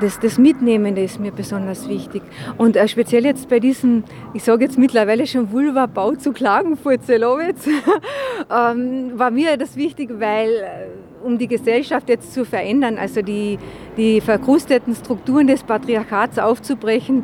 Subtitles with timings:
[0.00, 2.22] Das, das Mitnehmende ist mir besonders wichtig.
[2.58, 4.02] Und äh, speziell jetzt bei diesem,
[4.32, 7.66] ich sage jetzt mittlerweile schon Vulva-Bau zu Klagenfurt-Zelowitz,
[8.50, 13.58] ähm, war mir das wichtig, weil äh, um die Gesellschaft jetzt zu verändern, also die,
[13.96, 17.22] die verkrusteten Strukturen des Patriarchats aufzubrechen,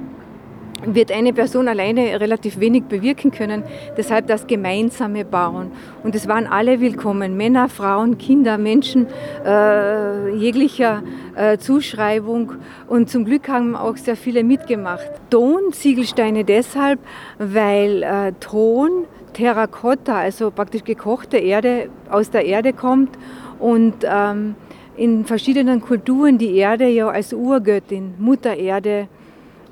[0.84, 3.64] wird eine Person alleine relativ wenig bewirken können.
[3.96, 5.70] Deshalb das gemeinsame Bauen.
[6.02, 7.36] Und es waren alle willkommen.
[7.36, 9.06] Männer, Frauen, Kinder, Menschen
[9.44, 11.02] äh, jeglicher
[11.34, 12.52] äh, Zuschreibung.
[12.88, 15.10] Und zum Glück haben auch sehr viele mitgemacht.
[15.30, 17.00] Ton-Ziegelsteine deshalb,
[17.38, 23.10] weil äh, Ton, Terrakotta, also praktisch gekochte Erde, aus der Erde kommt
[23.58, 24.54] und ähm,
[24.96, 29.08] in verschiedenen Kulturen die Erde ja als Urgöttin, Mutter Erde,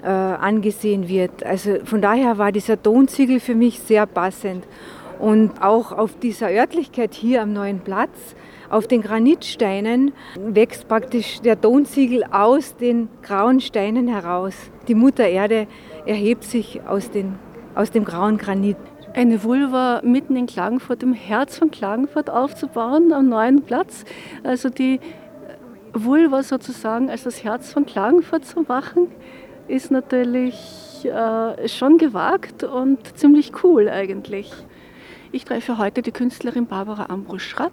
[0.02, 1.44] äh, angesehen wird.
[1.44, 4.64] Also von daher war dieser Tonziegel für mich sehr passend.
[5.18, 8.36] Und auch auf dieser Örtlichkeit hier am neuen Platz,
[8.70, 14.54] auf den Granitsteinen, wächst praktisch der Tonziegel aus den grauen Steinen heraus.
[14.86, 15.66] Die Mutter Erde
[16.06, 17.38] erhebt sich aus, den,
[17.74, 18.76] aus dem grauen Granit.
[19.14, 24.04] Eine Vulva mitten in Klagenfurt, im Herz von Klagenfurt aufzubauen, am neuen Platz.
[24.44, 25.00] Also die
[25.94, 29.08] Vulva sozusagen als das Herz von Klagenfurt zu machen,
[29.68, 34.50] ist natürlich äh, schon gewagt und ziemlich cool eigentlich.
[35.30, 37.72] Ich treffe heute die Künstlerin Barbara Ambros-Schrapp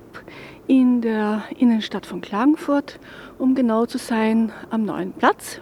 [0.68, 3.00] in der Innenstadt von Klagenfurt,
[3.40, 5.62] um genau zu sein am neuen Platz.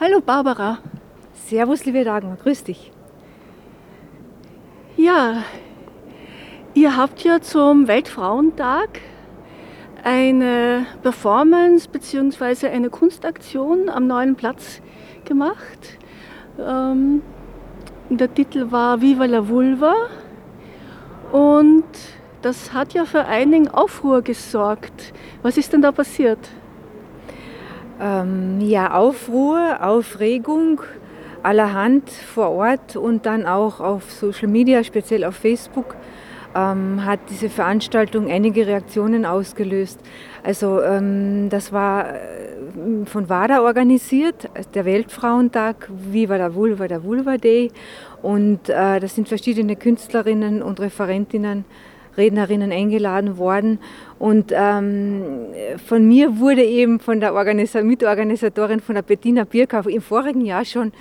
[0.00, 0.78] Hallo Barbara.
[1.34, 2.90] Servus, liebe Dagmar, grüß dich.
[4.96, 5.44] Ja,
[6.72, 9.00] ihr habt ja zum Weltfrauentag
[10.02, 12.68] eine Performance bzw.
[12.68, 14.81] eine Kunstaktion am neuen Platz
[15.24, 15.98] gemacht.
[16.58, 17.22] Ähm,
[18.10, 19.94] der Titel war Viva la Vulva
[21.32, 21.84] und
[22.42, 25.12] das hat ja für einigen Aufruhr gesorgt.
[25.42, 26.38] Was ist denn da passiert?
[28.00, 30.82] Ähm, ja, Aufruhr, Aufregung
[31.42, 35.96] allerhand vor Ort und dann auch auf Social Media, speziell auf Facebook
[36.54, 40.00] ähm, hat diese Veranstaltung einige Reaktionen ausgelöst.
[40.42, 42.18] Also ähm, das war äh,
[43.06, 47.70] von WADA organisiert, der Weltfrauentag, Viva la Vulva, der Vulva Day.
[48.22, 51.64] Und äh, da sind verschiedene Künstlerinnen und Referentinnen,
[52.16, 53.78] Rednerinnen eingeladen worden.
[54.18, 55.22] Und ähm,
[55.86, 60.64] von mir wurde eben von der Organisa Mitorganisatorin von der Bettina Birkau im vorigen Jahr
[60.64, 60.92] schon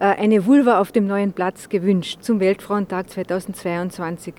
[0.00, 4.34] äh, eine Vulva auf dem neuen Platz gewünscht zum Weltfrauentag 2022.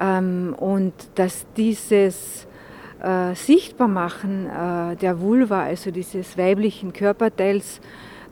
[0.00, 2.46] Ähm, und dass dieses
[3.02, 7.80] äh, Sichtbarmachen äh, der Vulva, also dieses weiblichen Körperteils,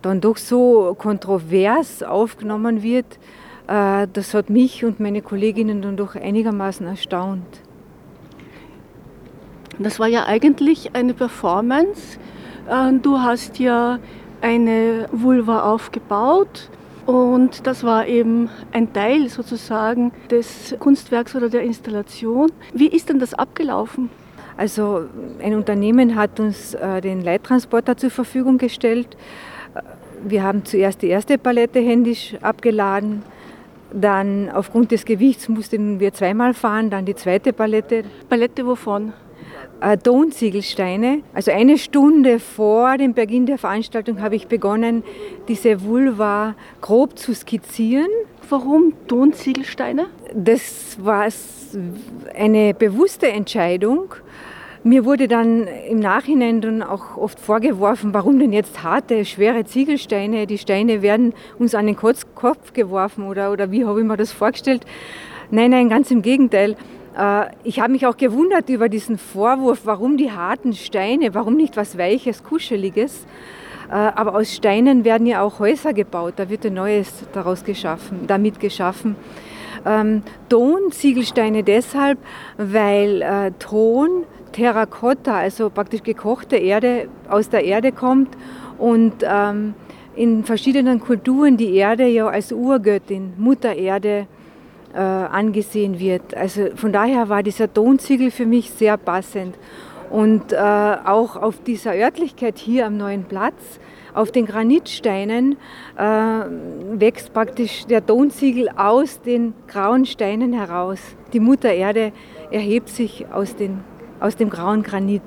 [0.02, 3.18] dann doch so kontrovers aufgenommen wird,
[3.66, 7.60] äh, das hat mich und meine Kolleginnen dann doch einigermaßen erstaunt.
[9.78, 12.18] Das war ja eigentlich eine Performance.
[12.68, 13.98] Äh, du hast ja
[14.40, 16.70] eine Vulva aufgebaut
[17.08, 22.52] und das war eben ein Teil sozusagen des Kunstwerks oder der Installation.
[22.74, 24.10] Wie ist denn das abgelaufen?
[24.58, 25.06] Also
[25.42, 29.16] ein Unternehmen hat uns äh, den Leittransporter zur Verfügung gestellt.
[29.74, 29.80] Äh,
[30.22, 33.22] wir haben zuerst die erste Palette händisch abgeladen.
[33.90, 38.04] Dann aufgrund des Gewichts mussten wir zweimal fahren, dann die zweite Palette.
[38.28, 39.14] Palette wovon?
[39.80, 41.22] Äh, Tonziegelsteine.
[41.34, 45.04] Also eine Stunde vor dem Beginn der Veranstaltung habe ich begonnen,
[45.46, 48.08] diese Vulva grob zu skizzieren.
[48.48, 50.06] Warum Tonziegelsteine?
[50.34, 51.28] Das war
[52.34, 54.14] eine bewusste Entscheidung.
[54.82, 60.46] Mir wurde dann im Nachhinein dann auch oft vorgeworfen, warum denn jetzt harte, schwere Ziegelsteine?
[60.46, 64.32] Die Steine werden uns an den Kopf geworfen oder, oder wie habe ich mir das
[64.32, 64.84] vorgestellt?
[65.50, 66.76] Nein, nein, ganz im Gegenteil.
[67.16, 71.76] Äh, ich habe mich auch gewundert über diesen Vorwurf, warum die harten Steine, warum nicht
[71.76, 73.26] was Weiches, Kuscheliges.
[73.90, 78.26] Äh, aber aus Steinen werden ja auch Häuser gebaut, da wird ein Neues daraus geschaffen,
[78.26, 79.16] damit geschaffen.
[79.87, 82.19] Ähm, Ton, Ziegelsteine deshalb,
[82.58, 88.37] weil äh, Ton, Terrakotta, also praktisch gekochte Erde, aus der Erde kommt
[88.76, 89.75] und ähm,
[90.16, 94.26] in verschiedenen Kulturen die Erde ja als Urgöttin, Mutter Erde,
[94.98, 96.36] äh, angesehen wird.
[96.36, 99.54] Also von daher war dieser Tonziegel für mich sehr passend.
[100.10, 103.78] Und äh, auch auf dieser Örtlichkeit hier am neuen Platz,
[104.12, 105.56] auf den Granitsteinen
[105.96, 110.98] äh, wächst praktisch der Tonziegel aus den grauen Steinen heraus.
[111.32, 112.10] Die Mutter Erde
[112.50, 113.84] erhebt sich aus, den,
[114.18, 115.22] aus dem grauen Granit.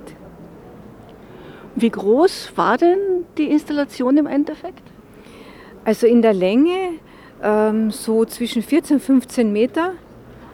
[1.75, 4.83] Wie groß war denn die Installation im Endeffekt?
[5.85, 6.99] Also in der Länge
[7.43, 9.93] ähm, so zwischen 14 und 15 Meter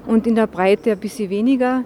[0.05, 1.83] und in der Breite ein bisschen weniger.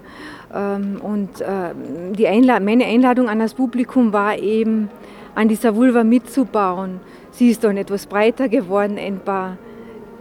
[0.54, 1.74] Ähm, und äh,
[2.14, 4.90] die Einla meine Einladung an das Publikum war eben,
[5.36, 7.00] an dieser Vulva mitzubauen.
[7.32, 9.58] Sie ist dann etwas breiter geworden, ein paar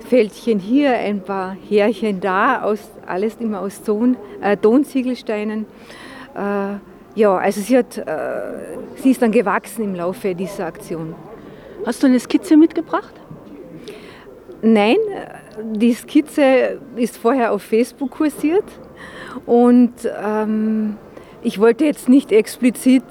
[0.09, 5.67] Fältchen hier, ein paar Härchen da, aus, alles immer aus Ton, äh, Tonziegelsteinen.
[6.35, 6.75] Äh,
[7.17, 8.05] ja, also sie, hat, äh,
[8.97, 11.15] sie ist dann gewachsen im Laufe dieser Aktion.
[11.85, 13.20] Hast du eine Skizze mitgebracht?
[14.63, 14.97] Nein,
[15.73, 18.65] die Skizze ist vorher auf Facebook kursiert
[19.47, 19.93] und
[20.23, 20.97] ähm,
[21.43, 23.03] ich wollte jetzt nicht explizit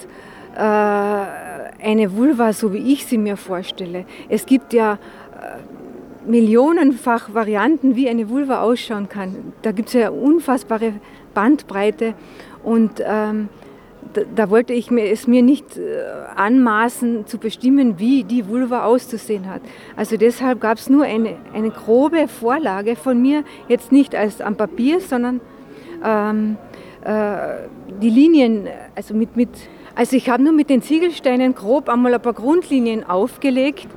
[0.56, 4.06] äh, eine Vulva, so wie ich sie mir vorstelle.
[4.28, 9.54] Es gibt ja äh, millionenfach Varianten, wie eine Vulva ausschauen kann.
[9.64, 10.94] Da gibt es ja unfassbare
[11.34, 12.14] Bandbreite
[12.64, 13.50] und ähm,
[14.14, 16.02] da, wollte ich mir, es mir nicht äh,
[16.36, 19.62] anmaßen zu bestimmen, wie die Vulva auszusehen hat.
[19.96, 24.56] Also deshalb gab es nur eine, eine grobe Vorlage von mir, jetzt nicht als am
[24.56, 25.42] Papier, sondern
[26.04, 26.58] ähm,
[27.04, 27.68] äh,
[28.02, 29.50] die Linien, also mit, mit
[29.96, 33.88] also ich habe nur mit den Ziegelsteinen grob einmal ein paar Grundlinien aufgelegt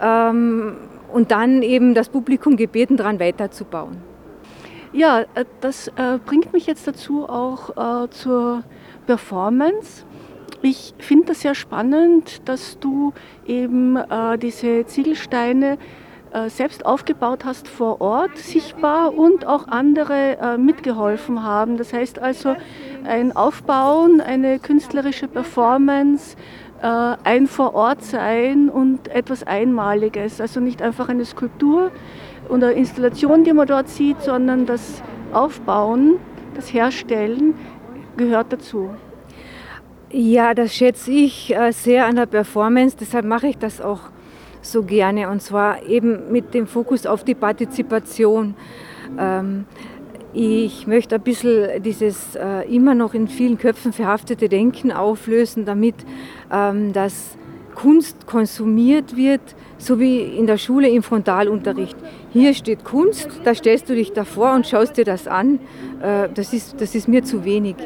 [0.00, 0.76] ähm,
[1.12, 3.96] und dann eben das Publikum gebeten, daran weiterzubauen.
[4.92, 8.62] Ja, äh, das äh, bringt mich jetzt dazu auch äh, zur
[9.08, 10.04] Performance.
[10.60, 13.14] Ich finde das sehr spannend, dass du
[13.46, 15.78] eben äh, diese Ziegelsteine
[16.30, 21.78] äh, selbst aufgebaut hast vor Ort, sichtbar und auch andere äh, mitgeholfen haben.
[21.78, 22.54] Das heißt also
[23.04, 26.36] ein Aufbauen, eine künstlerische Performance,
[26.82, 26.86] äh,
[27.24, 30.38] ein Vorortsein und etwas Einmaliges.
[30.38, 31.92] Also nicht einfach eine Skulptur
[32.50, 35.02] oder Installation, die man dort sieht, sondern das
[35.32, 36.16] Aufbauen,
[36.54, 37.54] das Herstellen
[38.18, 38.90] gehört dazu.
[40.10, 44.00] Ja, das schätze ich äh, sehr an der Performance, deshalb mache ich das auch
[44.60, 48.54] so gerne und zwar eben mit dem Fokus auf die Partizipation.
[49.18, 49.64] Ähm,
[50.34, 55.94] ich möchte ein bisschen dieses äh, immer noch in vielen Köpfen verhaftete Denken auflösen, damit
[56.52, 57.38] ähm, das
[57.74, 59.40] Kunst konsumiert wird,
[59.78, 61.96] so wie in der Schule im Frontalunterricht.
[62.30, 65.60] Hier steht Kunst, da stellst du dich davor und schaust dir das an.
[66.02, 67.76] Äh, das, ist, das ist mir zu wenig.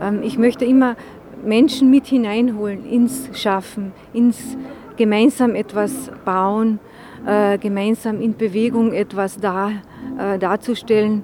[0.00, 0.96] Ähm, ich möchte immer
[1.44, 4.56] Menschen mit hineinholen ins Schaffen, ins
[4.96, 6.80] gemeinsam etwas bauen,
[7.26, 9.70] äh, gemeinsam in Bewegung etwas da,
[10.18, 11.22] äh, darzustellen.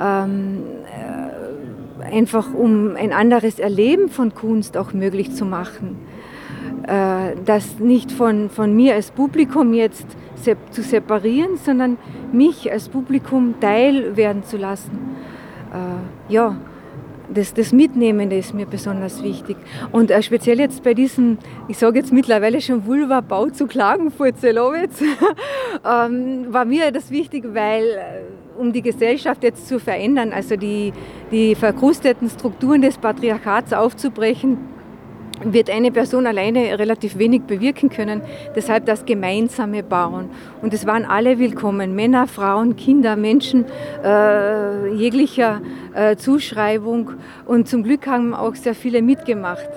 [0.00, 0.62] Ähm,
[2.12, 5.96] einfach um ein anderes Erleben von Kunst auch möglich zu machen.
[6.86, 10.06] Äh, das nicht von, von mir als Publikum jetzt
[10.70, 11.96] zu separieren, sondern
[12.32, 15.16] mich als Publikum teil werden zu lassen.
[15.72, 16.56] Äh, ja,
[17.32, 19.56] das, das Mitnehmende ist mir besonders wichtig.
[19.92, 21.38] Und äh, speziell jetzt bei diesem,
[21.68, 25.00] ich sage jetzt mittlerweile schon Vulva-Bau zu Klagenfurt-Zelowitz,
[25.84, 28.26] ähm, war mir das wichtig, weil
[28.58, 30.92] um die Gesellschaft jetzt zu verändern, also die,
[31.30, 34.73] die verkrusteten Strukturen des Patriarchats aufzubrechen,
[35.44, 38.22] wird eine Person alleine relativ wenig bewirken können.
[38.54, 40.30] Deshalb das gemeinsame Bauen.
[40.62, 43.64] Und es waren alle willkommen, Männer, Frauen, Kinder, Menschen
[44.02, 45.60] äh, jeglicher
[45.94, 47.12] äh, Zuschreibung.
[47.46, 49.68] Und zum Glück haben auch sehr viele mitgemacht.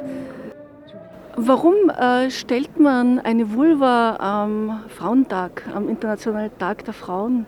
[1.36, 7.46] Warum äh, stellt man eine Vulva am Frauentag, am Internationalen Tag der Frauen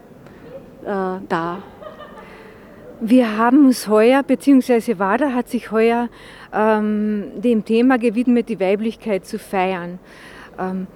[0.84, 0.88] äh,
[1.27, 1.63] dar?
[3.01, 6.10] Wir haben uns heuer, beziehungsweise WADA hat sich heuer
[6.53, 10.00] ähm, dem Thema gewidmet, die Weiblichkeit zu feiern.
[10.60, 10.88] Ähm,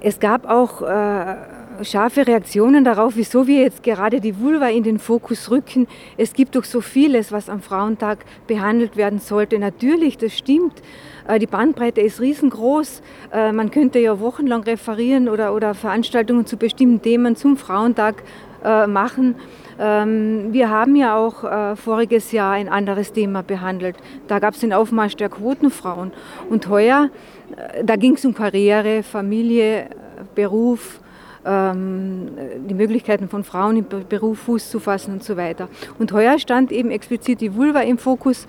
[0.00, 1.36] es gab auch äh,
[1.82, 5.88] scharfe Reaktionen darauf, wieso wir jetzt gerade die Vulva in den Fokus rücken.
[6.16, 9.58] Es gibt doch so vieles, was am Frauentag behandelt werden sollte.
[9.58, 10.80] Natürlich, das stimmt.
[11.28, 13.02] Äh, die Bandbreite ist riesengroß.
[13.30, 18.22] Äh, man könnte ja wochenlang referieren oder, oder Veranstaltungen zu bestimmten Themen zum Frauentag
[18.64, 19.34] äh, machen.
[19.78, 23.96] Ähm, wir haben ja auch äh, voriges Jahr ein anderes Thema behandelt.
[24.28, 26.12] Da gab es den Aufmarsch der Quotenfrauen.
[26.48, 27.10] Und heuer,
[27.56, 29.90] äh, da ging es um Karriere, Familie,
[30.34, 31.00] Beruf,
[31.44, 32.28] ähm,
[32.68, 35.68] die Möglichkeiten von Frauen im Beruf Fuß zu fassen und so weiter.
[35.98, 38.46] Und heuer stand eben explizit die Vulva im Fokus,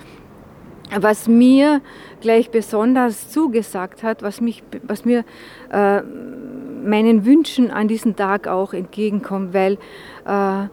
[0.95, 1.81] was mir
[2.21, 5.23] gleich besonders zugesagt hat, was, mich, was mir
[5.71, 9.77] äh, meinen Wünschen an diesem Tag auch entgegenkommt, weil
[10.25, 10.67] äh,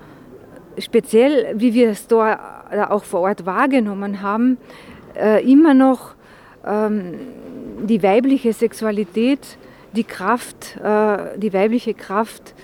[0.80, 4.58] speziell, wie wir es da auch vor Ort wahrgenommen haben,
[5.14, 6.14] äh, immer noch
[6.64, 7.14] ähm,
[7.82, 9.58] die weibliche Sexualität
[9.92, 12.54] die Kraft, äh, die weibliche Kraft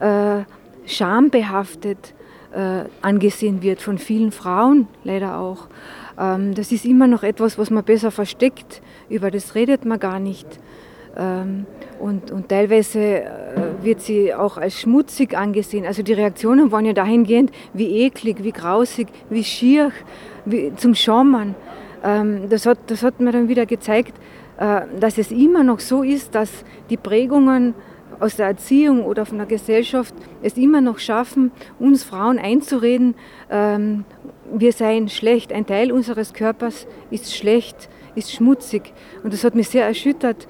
[0.00, 0.42] äh,
[0.86, 2.14] schambehaftet
[3.02, 5.66] angesehen wird von vielen Frauen, leider auch.
[6.18, 8.80] Ähm, das ist immer noch etwas, was man besser versteckt,
[9.10, 10.46] über das redet man gar nicht.
[11.16, 11.66] Ähm,
[11.98, 13.26] und, und teilweise äh,
[13.82, 15.86] wird sie auch als schmutzig angesehen.
[15.86, 19.92] Also die Reaktionen waren ja dahingehend, wie eklig, wie grausig, wie schier,
[20.44, 21.54] wie zum Schaumern.
[22.04, 24.14] Ähm, das, hat, das hat mir dann wieder gezeigt,
[24.58, 27.74] äh, dass es immer noch so ist, dass die Prägungen
[28.20, 33.14] aus der Erziehung oder von der Gesellschaft es immer noch schaffen, uns Frauen einzureden,
[33.50, 34.04] ähm,
[34.52, 38.92] wir seien schlecht, ein Teil unseres Körpers ist schlecht, ist schmutzig.
[39.22, 40.46] Und das hat mich sehr erschüttert,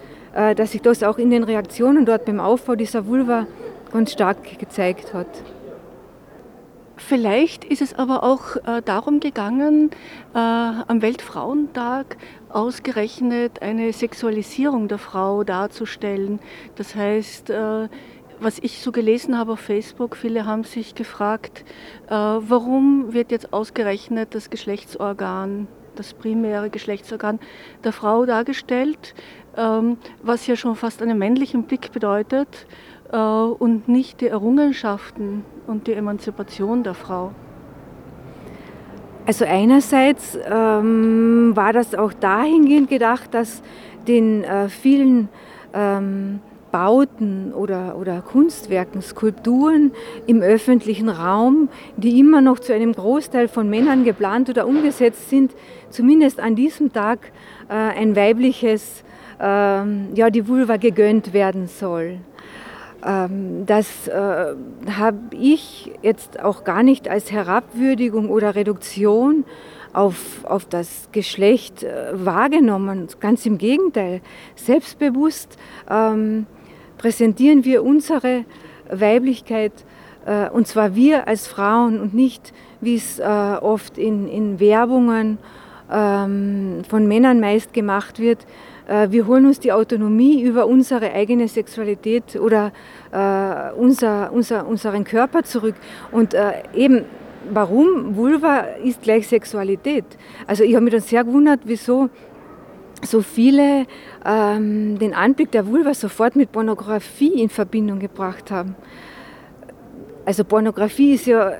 [0.55, 3.47] dass sich das auch in den Reaktionen dort beim Aufbau dieser Vulva
[3.91, 5.29] ganz stark gezeigt hat.
[6.99, 9.91] Vielleicht ist es aber auch äh, darum gegangen,
[10.35, 12.17] äh, am Weltfrauentag
[12.49, 16.41] ausgerechnet eine Sexualisierung der Frau darzustellen.
[16.77, 17.89] Das heißt, äh,
[18.41, 21.65] was ich so gelesen habe auf Facebook, viele haben sich gefragt,
[22.07, 27.41] äh, warum wird jetzt ausgerechnet das Geschlechtsorgan, das primäre Geschlechtsorgan
[27.85, 29.15] der Frau dargestellt,
[29.57, 32.67] was ja schon fast einen männlichen Blick bedeutet
[33.13, 37.33] äh, und nicht die Errungenschaften und die Emanzipation der Frau.
[39.27, 43.61] Also einerseits ähm, war das auch dahingehend gedacht, dass
[44.07, 45.29] den äh, vielen
[45.75, 46.39] ähm,
[46.71, 49.93] Bauten oder, oder Kunstwerken, Skulpturen
[50.27, 55.53] im öffentlichen Raum, die immer noch zu einem Großteil von Männern geplant oder umgesetzt sind,
[55.91, 57.33] zumindest an diesem Tag
[57.69, 59.05] äh, ein weibliches,
[59.39, 62.21] ja, die Vulva gegönnt werden soll.
[63.07, 64.55] Ähm, das äh,
[64.91, 69.45] habe ich jetzt auch gar nicht als Herabwürdigung oder Reduktion
[69.93, 73.07] auf, auf das Geschlecht äh, wahrgenommen.
[73.21, 74.21] Ganz im Gegenteil.
[74.57, 75.57] Selbstbewusst
[75.89, 76.47] ähm,
[76.99, 78.45] präsentieren wir unsere
[78.91, 79.73] Weiblichkeit
[80.27, 85.39] äh, und zwar wir als Frauen und nicht, wie es oft in, in Werbungen
[85.91, 88.47] ähm, von Männern meist gemacht wird,
[88.87, 92.73] wir holen uns die Autonomie über unsere eigene Sexualität oder
[93.13, 95.75] äh, unser, unser, unseren Körper zurück.
[96.13, 97.05] Und äh, eben,
[97.51, 100.05] warum Vulva ist gleich Sexualität?
[100.47, 102.11] Also ich habe mich dann sehr gewundert, wieso
[103.03, 103.87] so viele
[104.25, 108.75] ähm, den Anblick der Vulva sofort mit Pornografie in Verbindung gebracht haben.
[110.25, 111.53] Also Pornografie ist ja,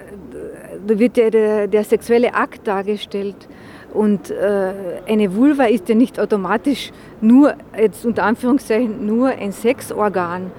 [0.87, 3.49] da wird ja der, der sexuelle Akt dargestellt.
[3.93, 4.73] Und äh,
[5.07, 10.51] eine Vulva ist ja nicht automatisch nur, jetzt unter Anführungszeichen, nur ein Sexorgan.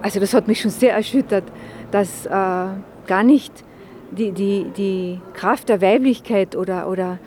[0.00, 1.44] Also das hat mich schon sehr erschüttert,
[1.90, 3.52] dass äh, gar nicht
[4.10, 7.18] die, die, die Kraft der Weiblichkeit oder, oder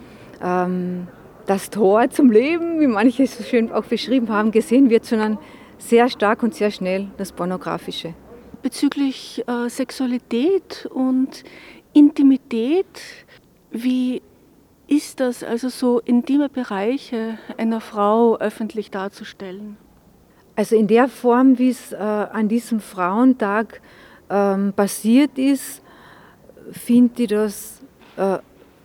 [0.43, 1.07] ähm,
[1.45, 5.37] das Tor zum Leben, wie manche es so schön auch beschrieben haben, gesehen wird, sondern
[5.77, 8.13] sehr stark und sehr schnell das Pornografische.
[8.61, 11.43] Bezüglich äh, Sexualität und
[11.93, 12.85] Intimität,
[13.71, 14.21] wie
[14.87, 19.77] ist das also so intime Bereiche einer Frau öffentlich darzustellen?
[20.55, 23.81] Also in der Form, wie es äh, an diesem Frauentag
[24.29, 25.81] ähm, passiert ist,
[26.71, 27.81] finde ich das
[28.17, 28.37] äh,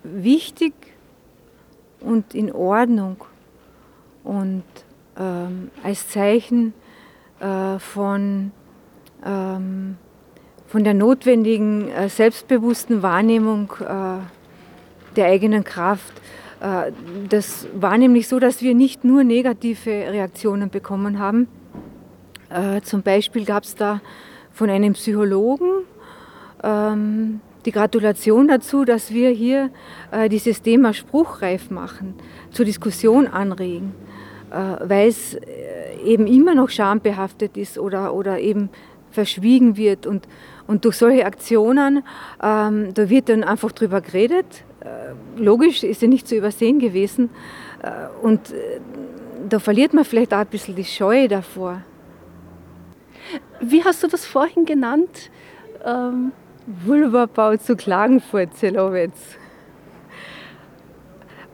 [0.03, 0.75] wichtig
[2.01, 3.25] und in Ordnung
[4.25, 4.65] und
[5.19, 6.75] ähm, als Zeichen
[7.39, 8.53] äh, von,
[9.25, 9.97] ähm,
[10.67, 14.19] von der notwendigen äh, selbstbewussten Wahrnehmung äh,
[15.17, 16.13] der eigenen Kraft.
[16.61, 16.93] Äh,
[17.29, 21.49] das war nämlich so, dass wir nicht nur negative Reaktionen bekommen haben.
[22.51, 24.01] Äh, zum Beispiel gab es da
[24.53, 25.85] von einem Psychologen
[26.63, 29.71] ähm, die Gratulation dazu, dass wir hier
[30.11, 32.15] äh, dieses Thema spruchreif machen,
[32.51, 33.95] zur Diskussion anregen,
[34.51, 35.37] weil es
[36.05, 38.69] eben immer noch schambehaftet ist oder, oder eben
[39.13, 40.09] verschwiegen wird.
[40.09, 40.27] Und,
[40.67, 42.03] und durch solche Aktionen,
[42.43, 44.65] ähm, da wird dann einfach drüber geredet,
[45.37, 47.31] logisch ist ja nicht zu übersehen gewesen.
[47.83, 47.91] Äh,
[48.23, 48.81] und äh,
[49.49, 51.83] da verliert man vielleicht auch ein bisschen die Scheu davor.
[53.61, 55.31] Wie hast du das vorhin genannt?
[55.85, 56.33] Ähm
[56.67, 59.19] Vulvabau zu Klagenfurt, Zelowitz.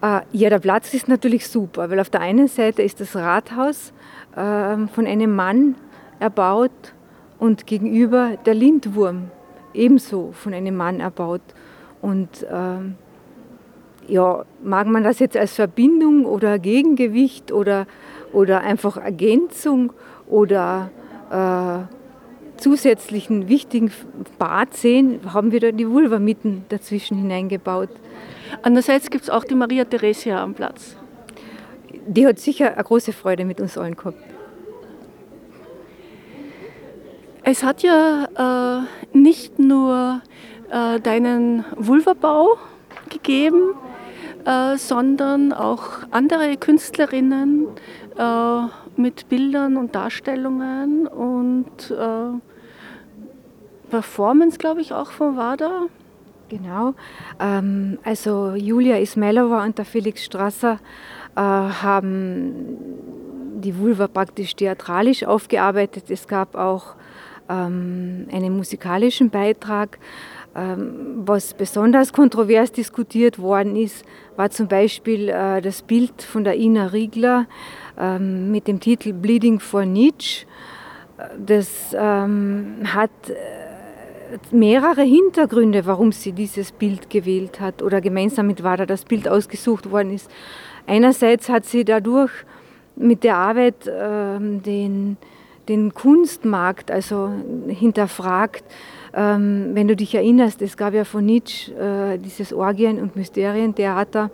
[0.02, 3.92] Ja, der Platz ist natürlich super, weil auf der einen Seite ist das Rathaus
[4.36, 5.74] ähm, von einem Mann
[6.20, 6.70] erbaut
[7.38, 9.30] und gegenüber der Lindwurm
[9.74, 11.40] ebenso von einem Mann erbaut.
[12.02, 12.96] Und ähm,
[14.08, 17.86] ja, mag man das jetzt als Verbindung oder Gegengewicht oder,
[18.32, 19.92] oder einfach Ergänzung
[20.26, 20.90] oder
[21.30, 23.90] äh, zusätzlichen wichtigen
[24.38, 27.90] Bad sehen, haben wir da die Vulva mitten dazwischen hineingebaut.
[28.62, 30.96] Andererseits gibt es auch die Maria Theresia am Platz.
[32.06, 34.18] Die hat sicher eine große Freude mit uns allen gehabt.
[37.42, 40.20] Es hat ja äh, nicht nur
[40.70, 42.56] äh, deinen Vulvabau
[43.08, 43.74] gegeben,
[44.46, 47.66] äh, sondern auch andere Künstlerinnen
[48.16, 48.60] äh,
[48.96, 52.38] mit Bildern und Darstellungen und äh,
[53.90, 55.86] Performance, glaube ich, auch von WADA.
[56.48, 56.94] Genau.
[57.40, 60.78] Ähm, also Julia Ismailova und der Felix Strasser
[61.38, 62.78] haben
[63.60, 66.04] die Vulva praktisch theatralisch aufgearbeitet.
[66.08, 66.94] Es gab auch
[67.48, 69.98] ähm, einen musikalischen Beitrag.
[70.56, 76.56] Ähm, was besonders kontrovers diskutiert worden ist, war zum Beispiel äh, das Bild von der
[76.56, 77.46] Ina Riegler
[77.98, 80.46] ähm, mit dem Titel Bleeding for Nietzsche.
[81.38, 83.34] Das ähm, hat äh,
[84.50, 89.90] mehrere Hintergründe, warum sie dieses Bild gewählt hat oder gemeinsam mit Wada das Bild ausgesucht
[89.90, 90.30] worden ist.
[90.86, 92.32] Einerseits hat sie dadurch
[92.96, 95.16] mit der Arbeit den,
[95.68, 97.30] den Kunstmarkt also
[97.68, 98.64] hinterfragt,
[99.16, 104.30] ähm, wenn du dich erinnerst, es gab ja von Nietzsche äh, dieses Orgien- und Mysterientheater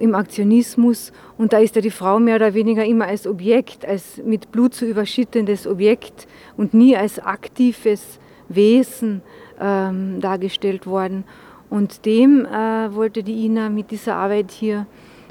[0.00, 4.20] im Aktionismus und da ist ja die Frau mehr oder weniger immer als Objekt, als
[4.24, 9.22] mit Blut zu überschüttendes Objekt und nie als aktives Wesen
[9.60, 11.22] ähm, dargestellt worden.
[11.70, 14.86] Und dem äh, wollte die Ina mit dieser Arbeit hier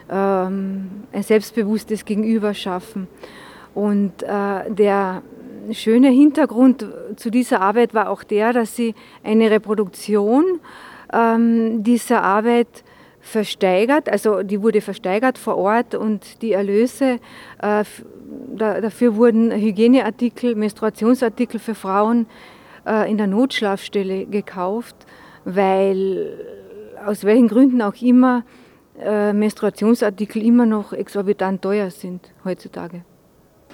[0.10, 3.08] ähm, ein selbstbewusstes Gegenüber schaffen.
[3.74, 5.22] Und äh, der
[5.72, 10.60] schöne Hintergrund zu dieser Arbeit war auch der, dass sie eine Reproduktion
[11.12, 12.84] ähm, dieser Arbeit
[13.22, 17.20] versteigert, also die wurde versteigert vor Ort und die Erlöse,
[17.62, 17.86] äh,
[18.56, 22.28] da, dafür wurden Hygieneartikel, Menstruationsartikel für Frauen
[22.86, 24.96] äh, in der Notschlafstelle gekauft,
[25.46, 26.38] weil
[27.06, 28.44] aus welchen Gründen auch immer
[29.00, 33.04] äh, Menstruationsartikel immer noch exorbitant teuer sind heutzutage.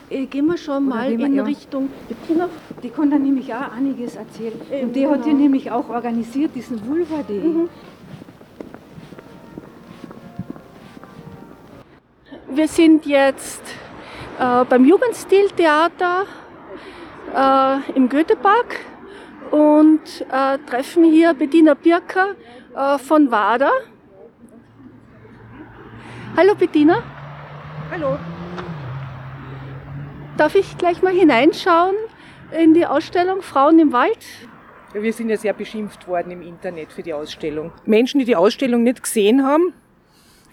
[0.09, 1.43] Äh, gehen wir schon Oder mal in ja.
[1.43, 2.49] Richtung Bettina.
[2.81, 4.59] Die konnte nämlich auch einiges erzählen.
[4.71, 5.13] Eben, und die genau.
[5.13, 7.39] hat ja nämlich auch organisiert, diesen Vulva-Day.
[7.39, 7.69] Mhm.
[12.51, 13.61] Wir sind jetzt
[14.39, 16.25] äh, beim Jugendstiltheater
[17.35, 18.79] äh, im Goethepark
[19.51, 22.35] und äh, treffen hier Bettina Birker
[22.75, 23.71] äh, von WADA.
[26.35, 27.03] Hallo Bettina.
[27.91, 28.17] Hallo.
[30.39, 31.97] Darf ich gleich mal hineinschauen
[32.57, 34.19] in die Ausstellung Frauen im Wald?
[34.93, 37.73] Wir sind ja sehr beschimpft worden im Internet für die Ausstellung.
[37.85, 39.73] Menschen, die die Ausstellung nicht gesehen haben,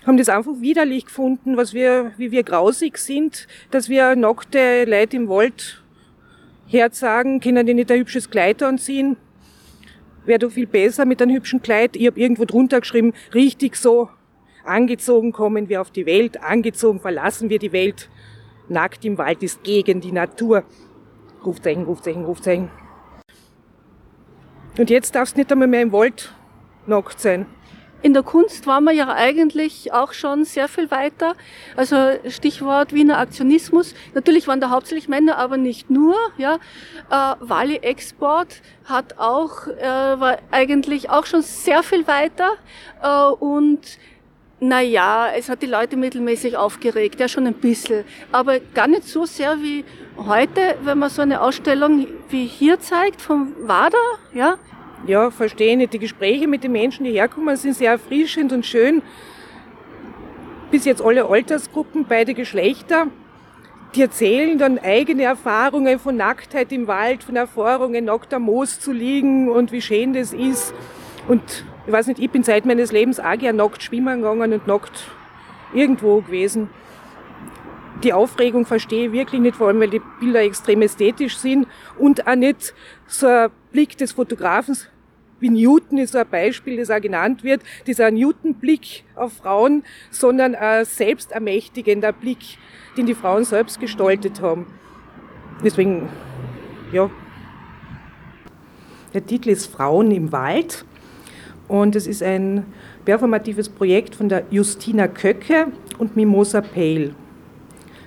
[0.05, 5.19] haben das einfach widerlich gefunden, was wir, wie wir grausig sind, dass wir nackte Leute
[5.19, 5.85] im Wald
[6.67, 9.17] herzagen, können die nicht ein hübsches Kleid anziehen.
[10.25, 11.95] Wäre doch viel besser mit einem hübschen Kleid.
[11.95, 14.09] Ich habe irgendwo drunter geschrieben, richtig so
[14.65, 18.09] angezogen kommen wir auf die Welt, angezogen verlassen wir die Welt.
[18.69, 20.65] Nackt im Wald ist gegen die Natur.
[21.45, 22.71] Rufzeichen, Rufzeichen, Rufzeichen.
[24.79, 26.35] Und jetzt darfst du nicht einmal mehr im Wald
[26.87, 27.47] nackt sein.
[28.03, 31.35] In der Kunst waren wir ja eigentlich auch schon sehr viel weiter.
[31.77, 31.97] Also
[32.29, 33.95] Stichwort Wiener Aktionismus.
[34.15, 36.15] Natürlich waren da hauptsächlich Männer, aber nicht nur.
[36.37, 36.57] Ja,
[37.11, 42.51] äh, Wally Export hat auch äh, war eigentlich auch schon sehr viel weiter
[43.03, 43.99] äh, und
[44.61, 49.27] naja, es hat die Leute mittelmäßig aufgeregt, ja schon ein bisschen, aber gar nicht so
[49.27, 49.85] sehr wie
[50.17, 53.99] heute, wenn man so eine Ausstellung wie hier zeigt vom WADA,
[54.33, 54.57] ja.
[55.07, 55.93] Ja, verstehe nicht.
[55.93, 59.03] Die Gespräche mit den Menschen, die herkommen, sind sehr erfrischend und schön.
[60.71, 63.09] Bis jetzt alle Altersgruppen, beide Geschlechter.
[63.95, 68.91] Die erzählen dann eigene Erfahrungen von Nacktheit im Wald, von Erfahrungen, nackt am Moos zu
[68.91, 70.75] liegen und wie schön das ist.
[71.29, 74.67] Und ich weiß nicht, ich bin seit meines Lebens auch gern nackt schwimmen gegangen und
[74.67, 75.05] nackt
[75.73, 76.69] irgendwo gewesen.
[78.03, 81.67] Die Aufregung verstehe ich wirklich nicht, vor allem weil die Bilder extrem ästhetisch sind
[81.99, 82.75] und auch nicht
[83.07, 84.77] so ein Blick des Fotografen
[85.41, 90.55] wie Newton ist so ein Beispiel, das auch genannt wird, dieser Newton-Blick auf Frauen, sondern
[90.55, 92.59] ein selbstermächtigender Blick,
[92.97, 94.67] den die Frauen selbst gestaltet haben.
[95.63, 96.09] Deswegen,
[96.93, 97.11] ja.
[99.13, 100.85] Der Titel ist Frauen im Wald
[101.69, 102.65] und es ist ein
[103.05, 107.15] performatives Projekt von der Justina Köcke und Mimosa Pale.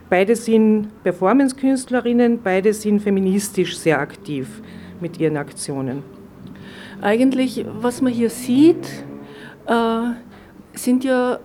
[0.09, 4.61] Beide sind Performance-Künstlerinnen, beide sind feministisch sehr aktiv
[4.99, 6.03] mit ihren Aktionen.
[7.01, 8.87] Eigentlich, was man hier sieht,
[9.67, 10.01] äh,
[10.73, 11.39] sind ja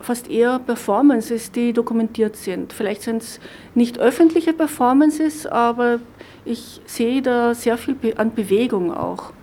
[0.00, 2.72] fast eher Performances, die dokumentiert sind.
[2.72, 3.40] Vielleicht sind es
[3.74, 6.00] nicht öffentliche Performances, aber
[6.44, 9.33] ich sehe da sehr viel an Bewegung auch.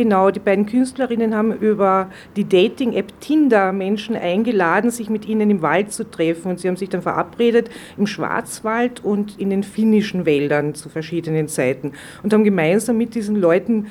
[0.00, 5.60] Genau, die beiden Künstlerinnen haben über die Dating-App Tinder Menschen eingeladen, sich mit ihnen im
[5.60, 6.52] Wald zu treffen.
[6.52, 11.48] Und sie haben sich dann verabredet im Schwarzwald und in den finnischen Wäldern zu verschiedenen
[11.48, 13.88] Zeiten und haben gemeinsam mit diesen Leuten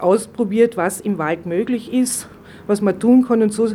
[0.00, 2.28] ausprobiert, was im Wald möglich ist,
[2.66, 3.40] was man tun kann.
[3.40, 3.68] Und so,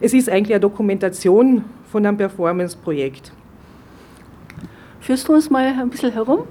[0.00, 3.32] es ist eigentlich eine Dokumentation von einem Performance-Projekt.
[5.00, 6.44] Führst du uns mal ein bisschen herum?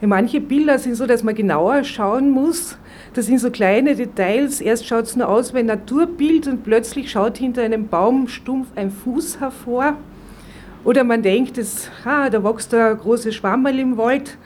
[0.00, 2.78] Manche Bilder sind so, dass man genauer schauen muss.
[3.18, 4.60] Das sind so kleine Details.
[4.60, 8.92] Erst schaut es nur aus wie ein Naturbild und plötzlich schaut hinter einem Baumstumpf ein
[8.92, 9.96] Fuß hervor.
[10.84, 14.38] Oder man denkt, das, ah, da wächst ein großes Schwammerl im Wald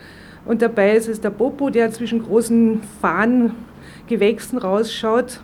[0.45, 5.39] und dabei ist es der Popo, der zwischen großen Farngewächsen rausschaut.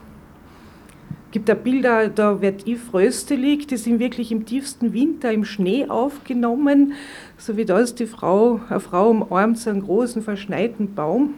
[1.28, 5.46] Es gibt da Bilder, da wird Yves Röstelig, die sind wirklich im tiefsten Winter im
[5.46, 6.94] Schnee aufgenommen,
[7.38, 11.36] so wie da ist die Frau, eine Frau umarmt so einen großen verschneiten Baum.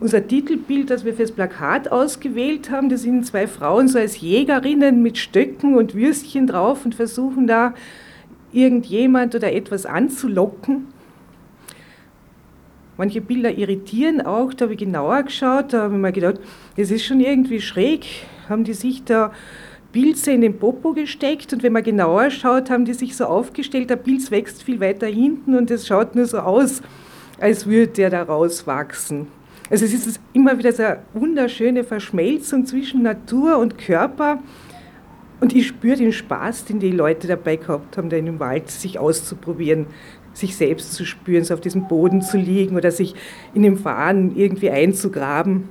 [0.00, 5.02] Unser Titelbild, das wir fürs Plakat ausgewählt haben, das sind zwei Frauen so als Jägerinnen
[5.02, 7.74] mit Stöcken und Würstchen drauf und versuchen da
[8.50, 10.86] irgendjemand oder etwas anzulocken.
[12.96, 16.40] Manche Bilder irritieren auch, da habe ich genauer geschaut, da habe ich mir gedacht,
[16.78, 18.06] das ist schon irgendwie schräg,
[18.48, 19.32] haben die sich da
[19.92, 23.90] Pilze in den Popo gesteckt und wenn man genauer schaut, haben die sich so aufgestellt,
[23.90, 26.80] der Pilz wächst viel weiter hinten und es schaut nur so aus,
[27.38, 29.39] als würde der da rauswachsen.
[29.70, 34.40] Also es ist immer wieder so eine wunderschöne Verschmelzung zwischen Natur und Körper.
[35.40, 38.68] Und ich spüre den Spaß, den die Leute dabei gehabt haben, da in dem Wald
[38.68, 39.86] sich auszuprobieren,
[40.34, 43.14] sich selbst zu spüren, so auf diesem Boden zu liegen oder sich
[43.54, 45.68] in dem Fahren irgendwie einzugraben.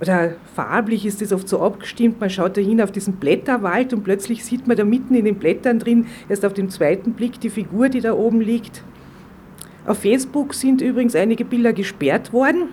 [0.00, 4.04] Oder farblich ist es oft so abgestimmt, man schaut da hin auf diesen Blätterwald und
[4.04, 7.50] plötzlich sieht man da mitten in den Blättern drin, erst auf dem zweiten Blick die
[7.50, 8.84] Figur, die da oben liegt.
[9.88, 12.68] Auf Facebook sind übrigens einige Bilder gesperrt worden.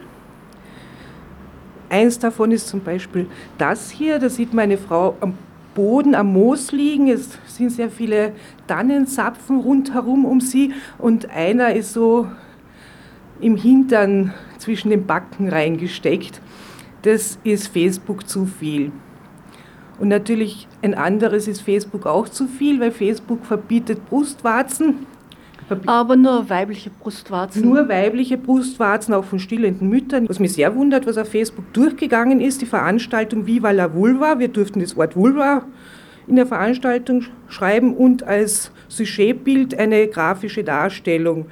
[1.89, 5.36] Eins davon ist zum Beispiel das hier, da sieht man eine Frau am
[5.75, 7.08] Boden, am Moos liegen.
[7.08, 8.34] Es sind sehr viele
[8.67, 12.28] Tannenzapfen rundherum um sie und einer ist so
[13.39, 16.41] im Hintern zwischen den Backen reingesteckt.
[17.04, 18.91] Das ist Facebook zu viel.
[19.99, 25.06] Und natürlich ein anderes ist Facebook auch zu viel, weil Facebook verbietet Brustwarzen.
[25.86, 27.63] Aber nur weibliche Brustwarzen.
[27.63, 30.30] Nur weibliche Brustwarzen, auch von stillenden Müttern.
[30.30, 34.39] Was mich sehr wundert, was auf Facebook durchgegangen ist, die Veranstaltung Viva la Vulva.
[34.39, 35.63] Wir durften das Wort Vulva
[36.28, 41.45] in der Veranstaltung schreiben und als Sujetbild eine grafische Darstellung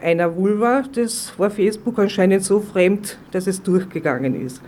[0.00, 0.82] einer Vulva.
[0.92, 4.60] Das war Facebook anscheinend so fremd, dass es durchgegangen ist.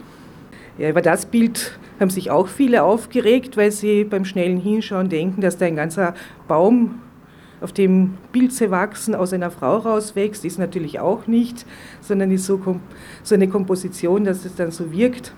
[0.78, 5.40] Ja, über das Bild haben sich auch viele aufgeregt, weil sie beim schnellen Hinschauen denken,
[5.40, 6.14] dass da ein ganzer
[6.48, 7.00] Baum
[7.64, 11.64] auf dem Pilze wachsen, aus einer Frau rauswächst, ist natürlich auch nicht,
[12.03, 12.61] sondern ist so,
[13.22, 15.33] so eine Komposition, dass es dann so wirkt.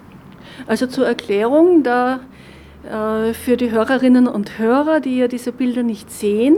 [0.66, 2.20] Also zur Erklärung, da
[2.84, 6.56] äh, für die Hörerinnen und Hörer, die ja diese Bilder nicht sehen,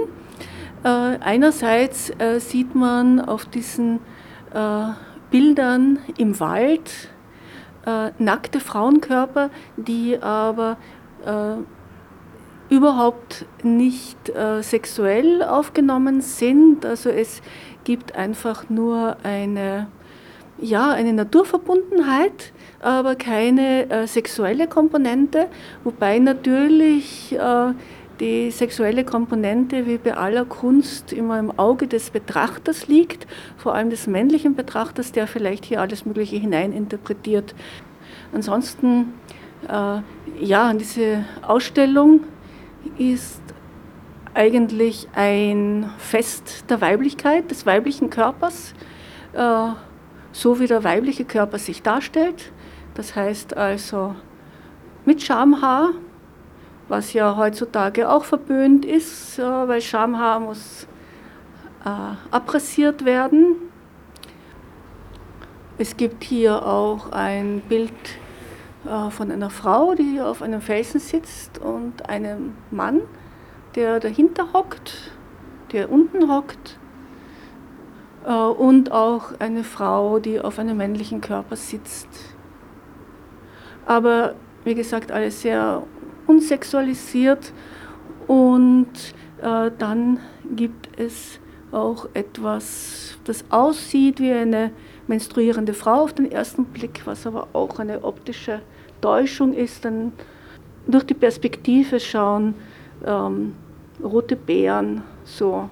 [0.84, 4.00] äh, einerseits äh, sieht man auf diesen
[4.54, 4.88] äh,
[5.30, 7.10] Bildern im Wald
[7.84, 10.78] äh, nackte Frauenkörper, die aber
[11.26, 11.56] äh,
[12.70, 16.84] überhaupt nicht äh, sexuell aufgenommen sind.
[16.84, 17.42] Also es
[17.84, 19.88] gibt einfach nur eine,
[20.60, 25.48] ja, eine Naturverbundenheit, aber keine äh, sexuelle Komponente,
[25.84, 27.72] wobei natürlich äh,
[28.20, 33.26] die sexuelle Komponente wie bei aller Kunst immer im Auge des Betrachters liegt,
[33.56, 37.54] vor allem des männlichen Betrachters, der vielleicht hier alles Mögliche hineininterpretiert.
[38.32, 39.14] Ansonsten,
[39.68, 40.00] äh,
[40.44, 42.20] ja, diese Ausstellung
[42.98, 43.42] ist
[44.34, 48.74] eigentlich ein Fest der Weiblichkeit, des weiblichen Körpers,
[49.32, 49.68] äh,
[50.32, 52.52] so wie der weibliche Körper sich darstellt.
[52.94, 54.14] Das heißt also
[55.04, 55.90] mit Schamhaar,
[56.88, 60.86] was ja heutzutage auch verböhnt ist, äh, weil Schamhaar muss
[61.84, 63.56] äh, abrasiert werden.
[65.78, 67.92] Es gibt hier auch ein Bild
[69.10, 73.02] von einer Frau, die auf einem Felsen sitzt und einem Mann,
[73.74, 75.12] der dahinter hockt,
[75.72, 76.78] der unten hockt
[78.26, 82.08] äh, und auch eine Frau, die auf einem männlichen Körper sitzt.
[83.86, 85.82] Aber wie gesagt, alles sehr
[86.26, 87.52] unsexualisiert
[88.26, 88.88] und
[89.40, 90.20] äh, dann
[90.54, 91.40] gibt es
[91.72, 94.72] auch etwas, das aussieht wie eine
[95.06, 98.60] menstruierende Frau auf den ersten Blick, was aber auch eine optische
[99.00, 100.12] Täuschung ist, dann
[100.86, 102.54] durch die Perspektive schauen
[103.06, 103.54] ähm,
[104.02, 105.68] rote Beeren so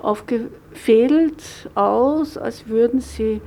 [0.00, 3.40] aufgefädelt aus, als würden sie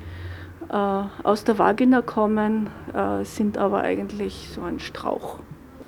[0.69, 5.39] äh, aus der Vagina kommen, äh, sind aber eigentlich so ein Strauch.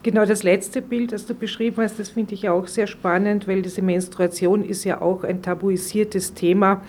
[0.04, 3.64] Genau das letzte Bild, das du beschrieben hast, das finde ich auch sehr spannend, weil
[3.64, 6.82] diese Menstruation ist ja auch ein tabuisiertes Thema.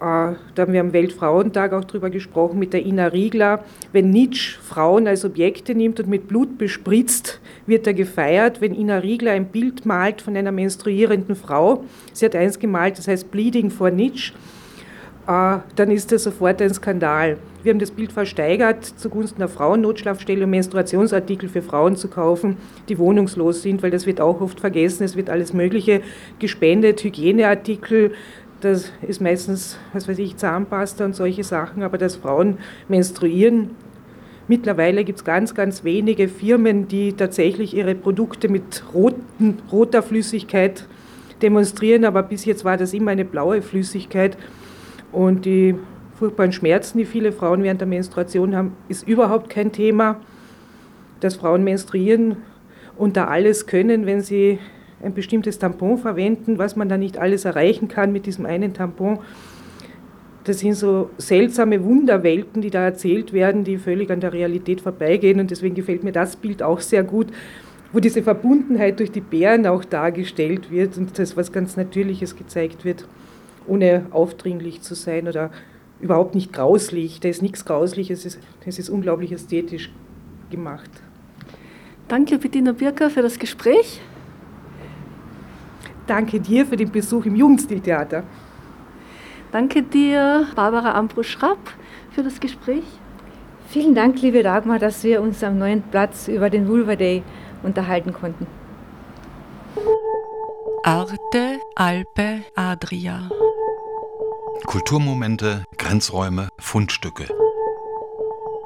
[0.00, 3.62] Äh, da haben wir am Weltfrauentag auch drüber gesprochen mit der Ina Riegler.
[3.92, 8.62] Wenn Nietzsche Frauen als Objekte nimmt und mit Blut bespritzt, wird er gefeiert.
[8.62, 11.84] Wenn Ina Riegler ein Bild malt von einer menstruierenden Frau,
[12.14, 14.32] sie hat eins gemalt, das heißt Bleeding for Nietzsche,
[15.26, 17.36] äh, dann ist das sofort ein Skandal.
[17.62, 22.56] Wir haben das Bild versteigert zugunsten der Frauennotschlafstelle, um Menstruationsartikel für Frauen zu kaufen,
[22.88, 25.04] die wohnungslos sind, weil das wird auch oft vergessen.
[25.04, 26.00] Es wird alles Mögliche
[26.38, 28.12] gespendet, Hygieneartikel,
[28.60, 33.70] das ist meistens, was weiß ich, Zahnpasta und solche Sachen, aber dass Frauen menstruieren,
[34.50, 40.88] Mittlerweile gibt es ganz, ganz wenige Firmen, die tatsächlich ihre Produkte mit roten, roter Flüssigkeit
[41.40, 44.36] demonstrieren, aber bis jetzt war das immer eine blaue Flüssigkeit.
[45.12, 45.76] Und die
[46.18, 50.16] furchtbaren Schmerzen, die viele Frauen während der Menstruation haben, ist überhaupt kein Thema.
[51.20, 52.38] Dass Frauen menstruieren
[52.96, 54.58] und da alles können, wenn sie
[55.02, 59.18] ein bestimmtes Tampon verwenden, was man da nicht alles erreichen kann mit diesem einen Tampon.
[60.44, 65.38] Das sind so seltsame Wunderwelten, die da erzählt werden, die völlig an der Realität vorbeigehen.
[65.38, 67.28] Und deswegen gefällt mir das Bild auch sehr gut,
[67.92, 72.84] wo diese Verbundenheit durch die Bären auch dargestellt wird und das was ganz Natürliches gezeigt
[72.84, 73.06] wird,
[73.66, 75.50] ohne aufdringlich zu sein oder
[76.00, 77.20] überhaupt nicht grauslich.
[77.20, 79.90] Da ist nichts Grausliches, es ist unglaublich ästhetisch
[80.50, 80.90] gemacht.
[82.08, 84.00] Danke, Bettina Birker, für das Gespräch.
[86.10, 88.24] Danke dir für den Besuch im Jugendstiltheater.
[89.52, 91.58] Danke dir, Barbara Ambro-Schrapp,
[92.10, 92.82] für das Gespräch.
[93.68, 97.22] Vielen Dank, liebe Dagmar, dass wir uns am neuen Platz über den Vulva Day
[97.62, 98.48] unterhalten konnten.
[100.82, 103.28] Arte, Alpe, Adria.
[104.66, 107.28] Kulturmomente, Grenzräume, Fundstücke.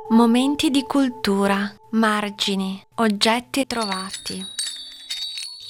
[0.08, 4.63] Momenti di cultura, margini, oggetti trovati.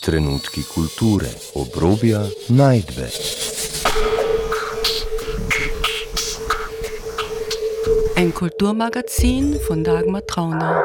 [0.05, 3.09] Trenutki kulture, obrobja, najdbe.
[8.14, 10.85] Ein Kulturmagazin von Dagmar Trauner.